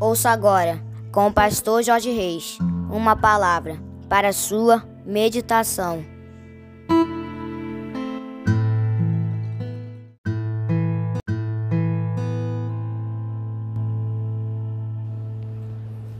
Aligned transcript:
Ouça 0.00 0.30
agora, 0.30 0.82
com 1.12 1.28
o 1.28 1.32
pastor 1.32 1.80
Jorge 1.82 2.10
Reis, 2.10 2.58
uma 2.90 3.14
palavra 3.14 3.78
para 4.08 4.32
sua 4.32 4.82
meditação. 5.06 6.04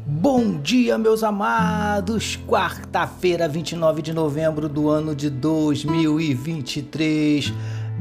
Bom 0.07 0.61
dia, 0.61 0.97
meus 0.97 1.25
amados! 1.25 2.39
Quarta-feira, 2.47 3.49
29 3.49 4.03
de 4.03 4.13
novembro 4.13 4.69
do 4.69 4.89
ano 4.89 5.17
de 5.17 5.29
2023. 5.29 7.53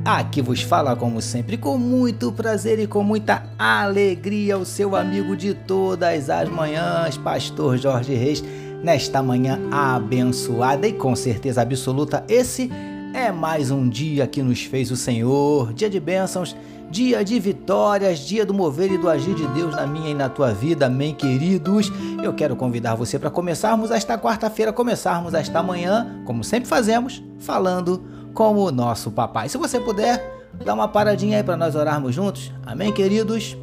Aqui 0.05 0.41
vos 0.41 0.61
fala, 0.61 0.97
como 0.97 1.21
sempre, 1.21 1.55
com 1.55 1.77
muito 1.77 2.29
prazer 2.29 2.77
e 2.77 2.85
com 2.85 3.01
muita 3.01 3.43
alegria, 3.57 4.57
o 4.57 4.65
seu 4.65 4.97
amigo 4.97 5.33
de 5.33 5.53
todas 5.53 6.29
as 6.29 6.49
manhãs, 6.49 7.15
Pastor 7.15 7.77
Jorge 7.77 8.13
Reis, 8.13 8.43
nesta 8.83 9.23
manhã 9.23 9.57
abençoada 9.71 10.85
e 10.85 10.91
com 10.91 11.15
certeza 11.15 11.61
absoluta, 11.61 12.21
esse 12.27 12.69
é 13.13 13.31
mais 13.31 13.71
um 13.71 13.87
dia 13.87 14.27
que 14.27 14.43
nos 14.43 14.65
fez 14.65 14.91
o 14.91 14.97
Senhor, 14.97 15.71
dia 15.71 15.89
de 15.89 16.01
bênçãos, 16.01 16.53
dia 16.91 17.23
de 17.23 17.39
vitórias, 17.39 18.19
dia 18.19 18.45
do 18.45 18.53
mover 18.53 18.91
e 18.91 18.97
do 18.97 19.09
agir 19.09 19.33
de 19.33 19.47
Deus 19.47 19.73
na 19.73 19.87
minha 19.87 20.09
e 20.09 20.13
na 20.13 20.27
tua 20.27 20.53
vida, 20.53 20.87
amém, 20.87 21.15
queridos? 21.15 21.89
Eu 22.21 22.33
quero 22.33 22.57
convidar 22.57 22.95
você 22.95 23.17
para 23.17 23.29
começarmos 23.29 23.89
esta 23.89 24.17
quarta-feira, 24.17 24.73
começarmos 24.73 25.33
esta 25.33 25.63
manhã, 25.63 26.21
como 26.25 26.43
sempre 26.43 26.67
fazemos, 26.67 27.23
falando 27.39 28.03
como 28.33 28.65
o 28.67 28.71
nosso 28.71 29.11
papai. 29.11 29.49
Se 29.49 29.57
você 29.57 29.79
puder, 29.79 30.49
dá 30.63 30.73
uma 30.73 30.87
paradinha 30.87 31.37
aí 31.37 31.43
para 31.43 31.57
nós 31.57 31.75
orarmos 31.75 32.13
juntos. 32.15 32.51
Amém, 32.65 32.91
queridos? 32.91 33.57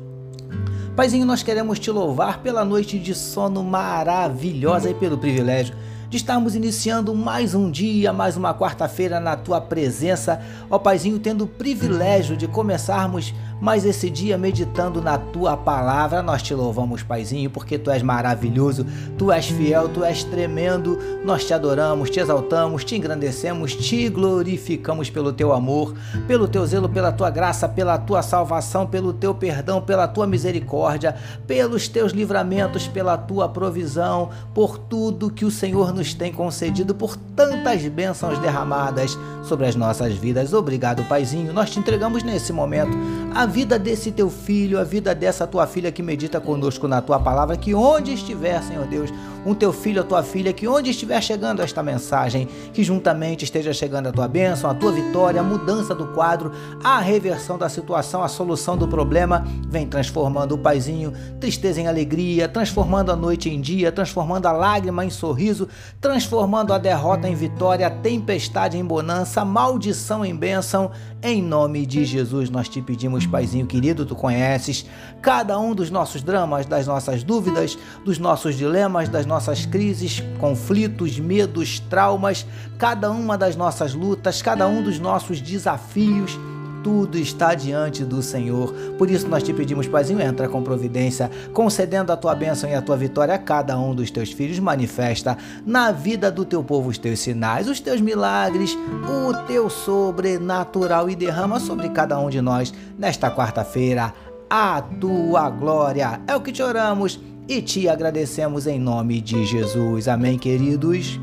Paizinho, 0.97 1.25
nós 1.25 1.43
queremos 1.43 1.79
te 1.79 1.91
louvar 1.91 2.39
pela 2.39 2.65
noite 2.65 2.99
de 2.99 3.15
sono 3.15 3.63
maravilhosa 3.63 4.91
e 4.91 4.95
pelo 4.95 5.17
privilégio 5.17 5.75
de 6.11 6.17
estarmos 6.17 6.57
iniciando 6.57 7.15
mais 7.15 7.55
um 7.55 7.71
dia, 7.71 8.13
mais 8.13 8.37
uma 8.37 8.53
quarta-feira 8.53 9.21
na 9.21 9.37
tua 9.37 9.61
presença. 9.61 10.43
Ó 10.69 10.77
Paizinho, 10.77 11.21
tendo 11.21 11.45
o 11.45 11.47
privilégio 11.47 12.37
de 12.37 12.49
começarmos 12.49 13.33
mais 13.61 13.85
esse 13.85 14.09
dia 14.09 14.39
meditando 14.39 15.03
na 15.03 15.19
tua 15.19 15.57
palavra. 15.57 16.23
Nós 16.23 16.43
te 16.43 16.55
louvamos, 16.55 17.03
Paizinho, 17.03 17.51
porque 17.51 17.79
tu 17.79 17.91
és 17.91 18.03
maravilhoso, 18.03 18.87
tu 19.19 19.31
és 19.31 19.47
fiel, 19.47 19.89
tu 19.89 20.03
és 20.03 20.25
tremendo. 20.25 20.99
Nós 21.25 21.45
te 21.45 21.53
adoramos, 21.53 22.11
te 22.11 22.21
exaltamos, 22.21 22.85
te 22.85 22.97
engrandecemos, 22.97 23.75
te 23.75 24.09
glorificamos 24.09 25.11
pelo 25.11 25.33
teu 25.33 25.53
amor, 25.53 25.95
pelo 26.27 26.49
teu 26.49 26.67
zelo, 26.67 26.89
pela 26.89 27.13
tua 27.13 27.31
graça, 27.31 27.69
pela 27.69 27.99
tua 27.99 28.23
salvação, 28.23 28.87
pelo 28.87 29.13
teu 29.13 29.35
perdão, 29.35 29.81
pela 29.83 30.09
tua 30.09 30.27
misericórdia, 30.27 31.15
pelos 31.47 31.89
teus 31.89 32.13
livramentos, 32.13 32.89
pela 32.89 33.19
tua 33.19 33.49
provisão, 33.49 34.31
por 34.55 34.79
tudo 34.79 35.31
que 35.31 35.45
o 35.45 35.51
Senhor 35.51 35.93
nos 35.93 36.15
tem 36.15 36.33
concedido, 36.33 36.95
por 36.95 37.17
tantas 37.17 37.87
bênçãos 37.87 38.39
derramadas 38.39 39.19
sobre 39.43 39.67
as 39.67 39.77
nossas 39.77 40.15
vidas. 40.15 40.53
Obrigado, 40.53 41.05
Paizinho. 41.05 41.53
Nós 41.53 41.71
te 41.71 41.79
entregamos 41.79 42.23
nesse 42.23 42.53
momento 42.53 42.97
a 43.35 43.47
vida 43.51 43.79
desse 43.79 44.11
teu 44.11 44.31
filho, 44.31 44.79
a 44.79 44.85
vida 44.85 45.15
dessa 45.15 45.47
tua 45.47 45.67
filha 45.67 45.93
que 45.93 46.03
medita 46.03 46.41
conosco 46.41 46.89
na 46.89 47.03
tua 47.03 47.19
palavra, 47.19 47.57
que 47.57 47.75
onde 47.75 48.15
estiver, 48.15 48.63
Senhor 48.63 48.87
Deus, 48.87 49.11
um 49.45 49.55
teu 49.55 49.73
filho, 49.73 50.01
a 50.01 50.05
tua 50.05 50.23
filha, 50.23 50.53
que 50.53 50.69
onde 50.69 50.91
estiver 50.91 51.21
chegando 51.23 51.61
esta 51.61 51.83
mensagem, 51.83 52.47
que 52.73 52.85
juntamente 52.85 53.45
esteja 53.45 53.73
chegando 53.73 54.09
a 54.09 54.13
tua 54.13 54.29
bênção, 54.29 54.71
a 54.71 54.75
tua 54.75 54.93
vitória, 54.93 55.41
a 55.41 55.45
mudança 55.45 55.95
do 55.95 56.09
quadro, 56.09 56.53
a 56.83 57.01
reversão 57.01 57.59
da 57.59 57.69
situação, 57.69 58.23
a 58.23 58.29
solução 58.29 58.77
do 58.77 58.87
problema, 58.87 59.45
vem 59.69 59.87
transformando 59.87 60.55
o 60.55 60.59
paizinho, 60.59 61.13
tristeza 61.41 61.81
em 61.81 61.89
alegria, 61.89 62.49
transformando 62.49 63.11
a 63.11 63.17
noite 63.17 63.49
em 63.49 63.61
dia, 63.61 63.91
transformando 63.91 64.47
a 64.47 64.53
lágrima 64.53 65.05
em 65.05 65.11
sorriso, 65.11 65.69
transformando 66.01 66.73
a 66.73 66.79
derrota 66.79 67.29
em 67.29 67.35
vitória, 67.35 67.87
a 67.87 67.91
tempestade 67.91 68.77
em 68.77 68.85
bonança, 68.85 69.41
a 69.41 69.45
maldição 69.45 70.25
em 70.25 70.37
bênção. 70.37 70.91
Em 71.23 71.43
nome 71.43 71.85
de 71.85 72.05
Jesus 72.05 72.51
nós 72.51 72.69
te 72.69 72.81
pedimos, 72.81 73.27
paizinho 73.41 73.67
querido, 73.67 74.05
tu 74.05 74.15
conheces 74.15 74.85
cada 75.23 75.59
um 75.59 75.75
dos 75.75 75.91
nossos 75.91 76.23
dramas, 76.23 76.67
das 76.67 76.87
nossas 76.87 77.23
dúvidas, 77.23 77.79
dos 78.05 78.19
nossos 78.19 78.55
dilemas, 78.55 79.09
das 79.09 79.25
nossas 79.25 79.65
crises, 79.65 80.23
conflitos, 80.39 81.19
medos, 81.19 81.81
traumas, 81.81 82.47
cada 82.79 83.11
uma 83.11 83.39
das 83.39 83.57
nossas 83.57 83.95
lutas, 83.95 84.43
cada 84.43 84.67
um 84.69 84.83
dos 84.83 84.99
nossos 84.99 85.41
desafios. 85.41 86.39
Tudo 86.83 87.19
está 87.19 87.55
diante 87.55 88.05
do 88.05 88.23
Senhor. 88.23 88.73
Por 88.97 89.11
isso 89.11 89.29
nós 89.29 89.43
te 89.43 89.53
pedimos, 89.53 89.87
Paizinho, 89.87 90.21
entra 90.21 90.49
com 90.49 90.63
providência, 90.63 91.31
concedendo 91.53 92.13
a 92.13 92.17
tua 92.17 92.35
bênção 92.35 92.69
e 92.69 92.75
a 92.75 92.83
tua 92.83 92.97
vitória 92.97 93.35
a 93.35 93.39
cada 93.39 93.79
um 93.79 93.95
dos 93.95 94.11
teus 94.11 94.33
filhos. 94.33 94.59
Manifesta 94.59 95.37
na 95.65 95.93
vida 95.93 96.31
do 96.31 96.45
teu 96.45 96.65
povo 96.65 96.89
os 96.89 96.99
teus 96.99 97.21
sinais, 97.21 97.69
os 97.69 97.81
teus 97.81 98.01
milagres, 98.01 98.77
o 99.07 99.35
teu 99.47 99.69
sobrenatural 99.69 101.09
e 101.11 101.17
derrama 101.17 101.61
sobre 101.61 101.89
cada 101.91 102.19
um 102.19 102.31
de 102.31 102.41
nós 102.41 102.73
nesta 102.99 103.31
quarta-feira 103.31 104.13
a 104.51 104.83
tua 104.83 105.49
glória. 105.49 106.21
É 106.27 106.35
o 106.35 106.41
que 106.41 106.51
te 106.51 106.63
oramos 106.63 107.21
e 107.49 107.63
te 107.63 107.89
agradecemos 107.89 108.67
em 108.67 108.79
nome 108.79 109.21
de 109.21 109.47
Jesus. 109.47 110.09
Amém, 110.09 110.37
queridos? 110.37 111.21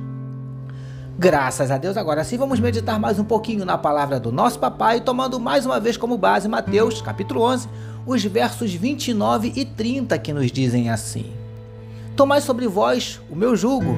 Graças 1.20 1.72
a 1.72 1.80
Deus, 1.80 1.98
agora 1.98 2.24
sim 2.24 2.38
vamos 2.38 2.60
meditar 2.60 3.00
mais 3.00 3.18
um 3.18 3.24
pouquinho 3.24 3.66
na 3.66 3.76
palavra 3.76 4.20
do 4.20 4.32
nosso 4.32 4.60
papai, 4.60 5.02
tomando 5.02 5.40
mais 5.40 5.66
uma 5.66 5.80
vez 5.80 5.98
como 5.98 6.16
base 6.16 6.48
Mateus, 6.48 7.02
capítulo 7.02 7.42
11, 7.42 7.68
os 8.06 8.24
versos 8.24 8.72
29 8.72 9.52
e 9.56 9.66
30 9.66 10.16
que 10.20 10.32
nos 10.32 10.52
dizem 10.52 10.92
assim: 10.92 11.26
Tomai 12.16 12.40
sobre 12.40 12.68
vós 12.68 13.20
o 13.32 13.36
meu 13.36 13.56
jugo, 13.56 13.98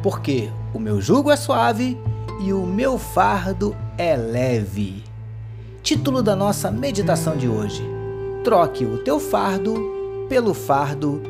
porque 0.00 0.48
o 0.72 0.78
meu 0.78 1.00
jugo 1.00 1.32
é 1.32 1.36
suave 1.36 1.98
e 2.40 2.52
o 2.52 2.64
meu 2.64 2.98
fardo 2.98 3.76
é 3.98 4.16
leve. 4.16 5.02
Título 5.82 6.22
da 6.22 6.36
nossa 6.36 6.70
meditação 6.70 7.36
de 7.36 7.48
hoje: 7.48 7.82
Troque 8.44 8.86
o 8.86 8.98
teu 8.98 9.18
fardo 9.18 9.74
pelo 10.28 10.54
fardo 10.54 11.20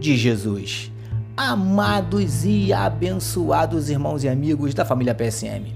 de 0.00 0.16
Jesus. 0.16 0.90
Amados 1.38 2.44
e 2.44 2.72
abençoados 2.72 3.88
irmãos 3.88 4.24
e 4.24 4.28
amigos 4.28 4.74
da 4.74 4.84
família 4.84 5.14
PSM. 5.14 5.72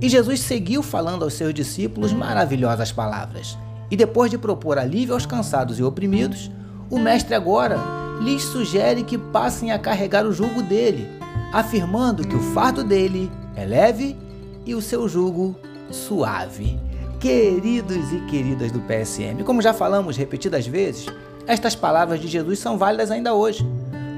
E 0.00 0.08
Jesus 0.08 0.40
seguiu 0.40 0.82
falando 0.82 1.22
aos 1.22 1.34
seus 1.34 1.52
discípulos 1.52 2.14
maravilhosas 2.14 2.90
palavras. 2.90 3.58
E 3.90 3.96
depois 3.96 4.30
de 4.30 4.38
propor 4.38 4.78
alívio 4.78 5.12
aos 5.12 5.26
cansados 5.26 5.78
e 5.78 5.82
oprimidos, 5.82 6.50
o 6.88 6.98
Mestre 6.98 7.34
agora 7.34 7.78
lhes 8.22 8.42
sugere 8.42 9.04
que 9.04 9.18
passem 9.18 9.70
a 9.70 9.78
carregar 9.78 10.24
o 10.24 10.32
jugo 10.32 10.62
dele, 10.62 11.06
afirmando 11.52 12.26
que 12.26 12.34
o 12.34 12.54
fardo 12.54 12.82
dele 12.82 13.30
é 13.54 13.66
leve 13.66 14.16
e 14.64 14.74
o 14.74 14.80
seu 14.80 15.06
jugo 15.06 15.54
suave. 15.90 16.80
Queridos 17.20 18.10
e 18.14 18.20
queridas 18.30 18.72
do 18.72 18.80
PSM, 18.80 19.44
como 19.44 19.60
já 19.60 19.74
falamos 19.74 20.16
repetidas 20.16 20.66
vezes, 20.66 21.04
estas 21.46 21.76
palavras 21.76 22.18
de 22.18 22.28
Jesus 22.28 22.60
são 22.60 22.78
válidas 22.78 23.10
ainda 23.10 23.34
hoje. 23.34 23.62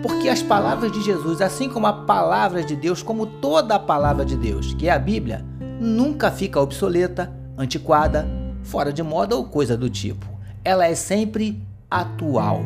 Porque 0.05 0.29
as 0.29 0.43
palavras 0.43 0.93
de 0.93 1.01
Jesus, 1.01 1.41
assim 1.41 1.67
como 1.67 1.87
a 1.87 1.93
palavra 2.05 2.63
de 2.63 2.77
Deus, 2.77 3.03
como 3.03 3.25
toda 3.25 3.77
a 3.77 3.79
palavra 3.79 4.23
de 4.23 4.37
Deus, 4.37 4.75
que 4.75 4.87
é 4.87 4.93
a 4.93 4.99
Bíblia, 4.99 5.43
nunca 5.81 6.31
fica 6.31 6.61
obsoleta, 6.61 7.33
antiquada, 7.57 8.29
fora 8.63 8.93
de 8.93 9.03
moda 9.03 9.35
ou 9.35 9.47
coisa 9.47 9.79
do 9.79 9.89
tipo. 9.89 10.27
Ela 10.63 10.87
é 10.87 10.95
sempre 10.95 11.59
atual. 11.91 12.61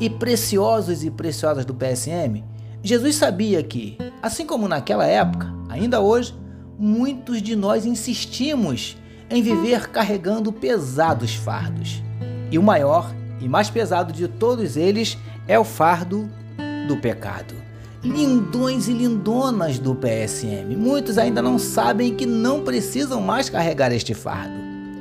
E 0.00 0.08
preciosos 0.08 1.04
e 1.04 1.10
preciosas 1.10 1.66
do 1.66 1.74
PSM, 1.74 2.42
Jesus 2.82 3.16
sabia 3.16 3.62
que, 3.62 3.98
assim 4.22 4.46
como 4.46 4.66
naquela 4.66 5.04
época, 5.04 5.52
ainda 5.68 6.00
hoje, 6.00 6.34
muitos 6.78 7.42
de 7.42 7.54
nós 7.54 7.84
insistimos 7.84 8.96
em 9.28 9.42
viver 9.42 9.90
carregando 9.90 10.50
pesados 10.50 11.34
fardos. 11.34 12.02
E 12.50 12.58
o 12.58 12.62
maior 12.62 13.14
e 13.38 13.46
mais 13.46 13.68
pesado 13.68 14.14
de 14.14 14.26
todos 14.26 14.78
eles 14.78 15.18
é 15.46 15.58
o 15.58 15.64
fardo 15.64 16.39
do 16.86 16.96
pecado. 16.96 17.54
Lindões 18.02 18.88
e 18.88 18.92
lindonas 18.92 19.78
do 19.78 19.94
PSM, 19.94 20.74
muitos 20.74 21.18
ainda 21.18 21.42
não 21.42 21.58
sabem 21.58 22.14
que 22.14 22.24
não 22.24 22.62
precisam 22.62 23.20
mais 23.20 23.50
carregar 23.50 23.92
este 23.92 24.14
fardo. 24.14 24.54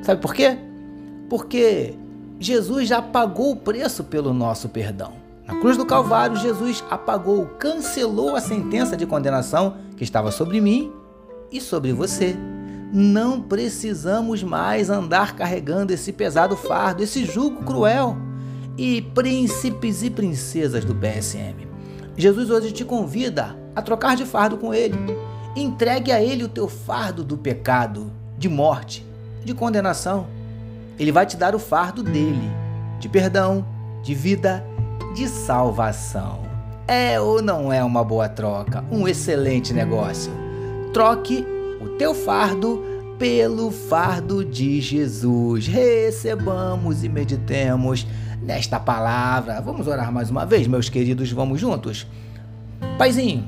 Sabe 0.03 0.21
por 0.21 0.33
quê? 0.33 0.57
Porque 1.29 1.95
Jesus 2.39 2.87
já 2.87 3.01
pagou 3.01 3.51
o 3.51 3.55
preço 3.55 4.03
pelo 4.03 4.33
nosso 4.33 4.67
perdão. 4.69 5.13
Na 5.47 5.55
cruz 5.59 5.77
do 5.77 5.85
Calvário, 5.85 6.37
Jesus 6.37 6.83
apagou, 6.89 7.45
cancelou 7.57 8.35
a 8.35 8.41
sentença 8.41 8.95
de 8.95 9.05
condenação 9.05 9.77
que 9.97 10.03
estava 10.03 10.31
sobre 10.31 10.61
mim 10.61 10.91
e 11.51 11.59
sobre 11.59 11.93
você. 11.93 12.35
Não 12.91 13.41
precisamos 13.41 14.43
mais 14.43 14.89
andar 14.89 15.35
carregando 15.35 15.93
esse 15.93 16.11
pesado 16.11 16.55
fardo, 16.55 17.01
esse 17.01 17.25
jugo 17.25 17.63
cruel 17.63 18.17
e 18.77 19.01
príncipes 19.01 20.03
e 20.03 20.09
princesas 20.09 20.85
do 20.85 20.95
PSM. 20.95 21.68
Jesus 22.19 22.49
hoje 22.49 22.73
te 22.73 22.83
convida 22.83 23.55
a 23.73 23.81
trocar 23.81 24.13
de 24.13 24.25
fardo 24.25 24.57
com 24.57 24.73
ele. 24.73 24.97
Entregue 25.55 26.11
a 26.11 26.21
ele 26.21 26.43
o 26.43 26.49
teu 26.49 26.67
fardo 26.67 27.23
do 27.23 27.37
pecado, 27.37 28.11
de 28.37 28.49
morte, 28.49 29.05
de 29.45 29.53
condenação. 29.53 30.27
Ele 30.99 31.13
vai 31.13 31.25
te 31.25 31.37
dar 31.37 31.55
o 31.55 31.59
fardo 31.59 32.03
dele, 32.03 32.51
de 32.99 33.07
perdão, 33.07 33.65
de 34.03 34.13
vida 34.13 34.61
de 35.15 35.29
salvação. 35.29 36.41
É 36.85 37.21
ou 37.21 37.41
não 37.41 37.71
é 37.71 37.81
uma 37.81 38.03
boa 38.03 38.27
troca? 38.27 38.83
Um 38.91 39.07
excelente 39.07 39.73
negócio. 39.73 40.29
Troque 40.91 41.47
o 41.79 41.87
teu 41.91 42.13
fardo 42.13 42.83
pelo 43.17 43.71
fardo 43.71 44.43
de 44.43 44.81
Jesus. 44.81 45.67
Recebamos 45.67 47.01
e 47.01 47.07
meditemos 47.07 48.05
nesta 48.49 48.79
palavra. 48.79 49.61
Vamos 49.61 49.85
orar 49.85 50.11
mais 50.11 50.31
uma 50.31 50.43
vez, 50.43 50.65
meus 50.65 50.89
queridos, 50.89 51.31
vamos 51.31 51.61
juntos? 51.61 52.07
Paizinho, 52.97 53.47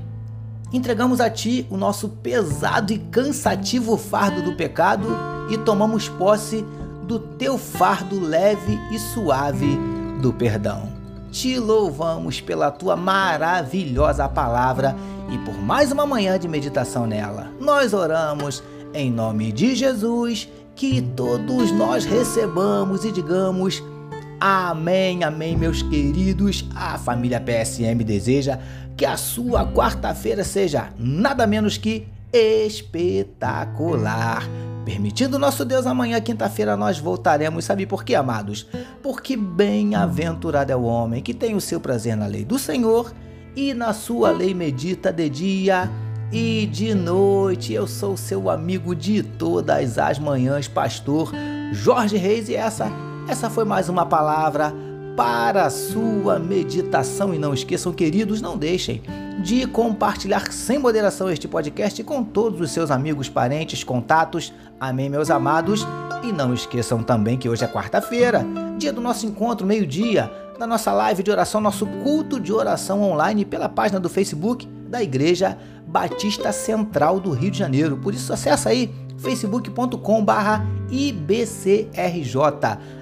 entregamos 0.72 1.20
a 1.20 1.28
Ti 1.28 1.66
o 1.72 1.76
nosso 1.76 2.08
pesado 2.08 2.94
e 2.94 3.00
cansativo 3.00 3.98
fardo 3.98 4.44
do 4.44 4.54
pecado 4.54 5.08
e 5.50 5.58
tomamos 5.58 6.08
posse 6.08 6.64
do 7.08 7.18
Teu 7.18 7.58
fardo 7.58 8.20
leve 8.20 8.78
e 8.92 9.00
suave 9.00 9.76
do 10.22 10.32
perdão. 10.32 10.88
Te 11.32 11.58
louvamos 11.58 12.40
pela 12.40 12.70
Tua 12.70 12.96
maravilhosa 12.96 14.30
palavra 14.30 14.96
e 15.32 15.38
por 15.40 15.56
mais 15.56 15.92
uma 15.92 16.06
manhã 16.06 16.38
de 16.38 16.48
meditação 16.48 17.08
nela. 17.08 17.50
Nós 17.60 17.92
oramos 17.92 18.62
em 18.94 19.10
nome 19.10 19.52
de 19.52 19.74
Jesus, 19.74 20.48
que 20.76 21.02
todos 21.02 21.72
nós 21.72 22.06
recebamos 22.06 23.04
e 23.04 23.12
digamos 23.12 23.82
Amém, 24.44 25.24
amém, 25.24 25.56
meus 25.56 25.84
queridos. 25.84 26.68
A 26.74 26.98
família 26.98 27.40
PSM 27.40 28.04
deseja 28.04 28.58
que 28.98 29.06
a 29.06 29.16
sua 29.16 29.72
quarta-feira 29.72 30.44
seja 30.44 30.90
nada 30.98 31.46
menos 31.46 31.78
que 31.78 32.08
espetacular. 32.34 34.42
Permitindo 34.84 35.38
nosso 35.38 35.64
Deus, 35.64 35.86
amanhã, 35.86 36.20
quinta-feira, 36.20 36.76
nós 36.76 36.98
voltaremos. 36.98 37.66
Sabe 37.66 37.86
por 37.86 38.04
quê, 38.04 38.16
amados? 38.16 38.66
Porque 39.04 39.38
bem-aventurado 39.38 40.72
é 40.72 40.76
o 40.76 40.86
homem 40.86 41.22
que 41.22 41.36
tem 41.36 41.54
o 41.54 41.62
seu 41.62 41.80
prazer 41.80 42.18
na 42.18 42.26
lei 42.26 42.44
do 42.44 42.58
Senhor 42.58 43.14
e 43.56 43.76
na 43.76 43.94
sua 43.94 44.32
lei 44.32 44.56
medita 44.56 45.14
de 45.14 45.30
dia 45.30 45.88
e 46.32 46.66
de 46.66 46.96
noite. 46.96 47.74
Eu 47.74 47.86
sou 47.86 48.18
seu 48.18 48.50
amigo 48.50 48.96
de 48.96 49.22
todas 49.22 50.00
as 50.00 50.18
manhãs, 50.18 50.68
pastor 50.68 51.32
Jorge 51.72 52.18
Reis, 52.18 52.50
e 52.50 52.56
essa 52.56 52.92
essa 53.32 53.50
foi 53.50 53.64
mais 53.64 53.88
uma 53.88 54.06
palavra 54.06 54.74
para 55.16 55.66
a 55.66 55.70
sua 55.70 56.38
meditação. 56.38 57.34
E 57.34 57.40
não 57.40 57.54
esqueçam, 57.54 57.94
queridos, 57.94 58.42
não 58.42 58.58
deixem 58.58 59.02
de 59.42 59.66
compartilhar 59.68 60.52
sem 60.52 60.78
moderação 60.78 61.30
este 61.30 61.48
podcast 61.48 62.04
com 62.04 62.26
todos 62.26 62.60
os 62.60 62.72
seus 62.72 62.92
amigos, 62.92 63.30
parentes, 63.30 63.86
contatos. 63.86 64.54
Amém, 64.78 65.10
meus 65.10 65.30
amados. 65.30 65.88
E 66.22 66.34
não 66.34 66.54
esqueçam 66.54 67.02
também 67.02 67.38
que 67.38 67.48
hoje 67.48 67.64
é 67.64 67.68
quarta-feira, 67.70 68.46
dia 68.78 68.92
do 68.92 69.00
nosso 69.00 69.26
encontro, 69.26 69.66
meio-dia, 69.66 70.30
da 70.60 70.68
nossa 70.68 70.92
live 70.92 71.24
de 71.24 71.32
oração, 71.32 71.62
nosso 71.62 71.86
culto 72.04 72.38
de 72.38 72.52
oração 72.52 73.02
online 73.02 73.46
pela 73.46 73.70
página 73.70 74.00
do 74.00 74.10
Facebook 74.10 74.68
da 74.90 75.02
Igreja 75.02 75.58
Batista 75.88 76.52
Central 76.52 77.18
do 77.18 77.32
Rio 77.32 77.50
de 77.50 77.58
Janeiro. 77.58 77.96
Por 77.96 78.14
isso, 78.14 78.32
acessa 78.34 78.70
aí 78.70 78.94
facebook.com 79.22 80.24
barra 80.26 80.66
IBCRJ. 80.90 82.36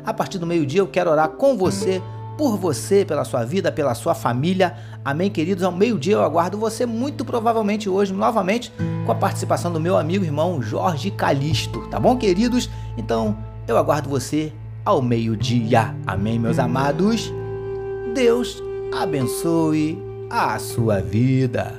A 0.06 0.14
partir 0.14 0.38
do 0.38 0.46
meio-dia 0.46 0.82
eu 0.82 0.88
quero 0.88 1.10
orar 1.10 1.30
com 1.30 1.58
você, 1.58 2.02
por 2.38 2.58
você, 2.58 3.04
pela 3.04 3.26
sua 3.26 3.44
vida, 3.44 3.72
pela 3.72 3.96
sua 3.96 4.14
família. 4.14 4.76
Amém, 5.04 5.30
queridos? 5.30 5.64
Ao 5.64 5.72
meio-dia 5.72 6.16
eu 6.16 6.24
aguardo 6.24 6.58
você 6.58 6.86
muito 6.86 7.26
provavelmente 7.26 7.90
hoje, 7.90 8.14
novamente, 8.14 8.72
com 9.06 9.12
a 9.12 9.16
participação 9.16 9.72
do 9.72 9.80
meu 9.80 9.98
amigo 9.98 10.24
irmão 10.24 10.62
Jorge 10.62 11.12
Calisto. 11.12 11.88
Tá 11.90 12.00
bom, 12.00 12.18
queridos? 12.18 12.70
Então, 12.98 13.38
eu 13.68 13.78
aguardo 13.78 14.10
você 14.10 14.54
ao 14.86 15.02
meio-dia. 15.02 15.96
Amém, 16.06 16.40
meus 16.40 16.60
amados? 16.60 17.32
Deus 18.14 18.62
abençoe 18.94 19.98
a 20.30 20.58
sua 20.60 21.02
vida. 21.02 21.79